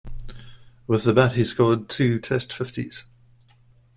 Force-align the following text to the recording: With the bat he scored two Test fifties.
With 0.87 1.03
the 1.03 1.13
bat 1.13 1.33
he 1.33 1.43
scored 1.43 1.87
two 1.87 2.19
Test 2.19 2.51
fifties. 2.53 3.05